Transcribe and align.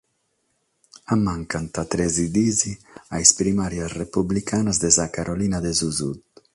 Mancant 1.27 1.67
tres 1.91 2.17
dies 2.39 2.63
a 3.13 3.21
is 3.27 3.35
primàrias 3.43 3.95
republicanas 4.01 4.83
de 4.87 4.93
sa 4.99 5.11
Carolina 5.19 5.65
de 5.69 5.77
su 5.83 5.97
Sud. 6.01 6.47